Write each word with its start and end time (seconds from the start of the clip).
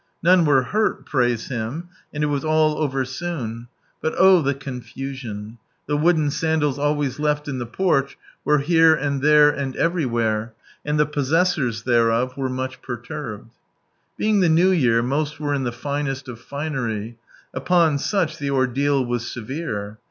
None 0.23 0.45
were 0.45 0.63
hurt, 0.63 1.05
praise 1.05 1.49
Him, 1.49 1.89
and 2.11 2.23
it 2.23 2.25
was 2.25 2.43
all 2.43 2.79
over 2.79 3.05
soon. 3.05 3.67
But 4.01 4.15
oh 4.17 4.41
the 4.41 4.55
confusion! 4.55 5.59
The 5.85 5.95
wooden 5.95 6.31
sandals 6.31 6.79
always 6.79 7.19
left 7.19 7.47
in 7.47 7.59
the 7.59 7.67
porch, 7.67 8.17
were 8.43 8.57
here 8.57 8.95
and 8.95 9.21
there 9.21 9.51
and 9.51 9.75
everywhere, 9.75 10.53
and 10.83 10.99
the 10.99 11.05
possessors 11.05 11.83
thereof 11.83 12.35
were 12.35 12.49
much 12.49 12.81
perturbed. 12.81 13.51
'''""'Being 14.17 14.39
the 14.39 14.49
New 14.49 14.71
Year, 14.71 15.03
most 15.03 15.39
were 15.39 15.53
in 15.53 15.65
the 15.65 15.71
finest 15.71 16.27
of 16.27 16.39
finery; 16.39 17.19
upon 17.53 17.99
such 17.99 18.39
the 18.39 18.49
ordeal 18.49 19.05
was 19.05 19.31
severe. 19.31 19.99